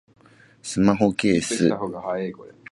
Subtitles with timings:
[0.63, 1.69] スマホケース